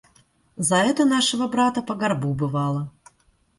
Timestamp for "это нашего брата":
0.83-1.83